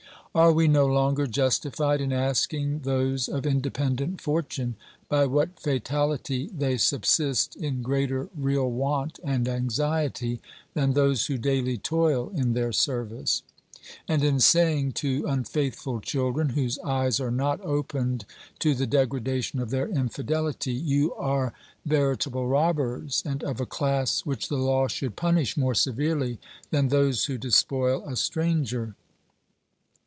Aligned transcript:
Are 0.33 0.53
we 0.53 0.69
no 0.69 0.85
longer 0.85 1.27
justified 1.27 1.99
in 1.99 2.13
asking 2.13 2.83
those 2.83 3.27
of 3.27 3.45
independent 3.45 4.21
fortune 4.21 4.75
by 5.09 5.25
what 5.25 5.59
fatality 5.59 6.49
they 6.57 6.77
subsist 6.77 7.57
in 7.57 7.81
greater 7.81 8.29
real 8.33 8.71
want 8.71 9.19
and 9.25 9.45
anxiety 9.45 10.39
than 10.73 10.93
those 10.93 11.25
who 11.25 11.37
daily 11.37 11.77
toil 11.77 12.29
in 12.33 12.53
their 12.53 12.71
service? 12.71 13.43
And 14.07 14.23
in 14.23 14.39
saying 14.39 14.93
to 15.03 15.25
unfaithful 15.27 15.99
children 15.99 16.47
whose 16.51 16.79
eyes 16.79 17.19
are 17.19 17.29
not 17.29 17.59
opened 17.59 18.23
to 18.59 18.73
the 18.73 18.87
degradation 18.87 19.59
of 19.59 19.69
their 19.69 19.89
infidelity: 19.89 20.71
You 20.71 21.13
are 21.15 21.53
veri 21.85 22.15
table 22.15 22.47
robbers, 22.47 23.21
and 23.25 23.43
of 23.43 23.59
a 23.59 23.65
class 23.65 24.25
which 24.25 24.47
the 24.47 24.55
law 24.55 24.87
should 24.87 25.17
punish 25.17 25.57
more 25.57 25.75
severely 25.75 26.39
than 26.69 26.87
those 26.87 27.25
who 27.25 27.37
despoil 27.37 28.07
a 28.07 28.15
stranger. 28.15 28.95